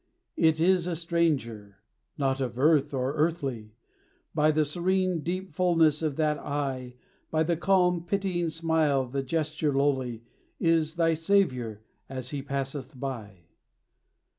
It 0.37 0.59
is 0.59 0.87
a 0.87 0.95
stranger 0.95 1.77
not 2.17 2.41
of 2.41 2.57
earth 2.57 2.91
or 2.91 3.13
earthly; 3.13 3.75
By 4.33 4.49
the 4.49 4.65
serene, 4.65 5.19
deep 5.19 5.53
fulness 5.53 6.01
of 6.01 6.15
that 6.15 6.39
eye, 6.39 6.95
By 7.29 7.43
the 7.43 7.55
calm, 7.55 8.03
pitying 8.03 8.49
smile, 8.49 9.05
the 9.05 9.21
gesture 9.21 9.71
lowly, 9.77 10.23
It 10.59 10.69
is 10.71 10.95
thy 10.95 11.13
Savior 11.13 11.83
as 12.09 12.31
he 12.31 12.41
passeth 12.41 12.99
by. 12.99 13.43